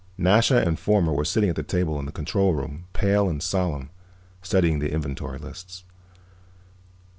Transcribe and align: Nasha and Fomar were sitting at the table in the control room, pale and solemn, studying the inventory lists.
Nasha 0.17 0.57
and 0.65 0.79
Fomar 0.79 1.13
were 1.13 1.23
sitting 1.23 1.47
at 1.51 1.55
the 1.55 1.61
table 1.61 1.99
in 1.99 2.07
the 2.07 2.11
control 2.11 2.55
room, 2.55 2.87
pale 2.91 3.29
and 3.29 3.37
solemn, 3.43 3.91
studying 4.41 4.79
the 4.79 4.91
inventory 4.93 5.37
lists. 5.37 5.83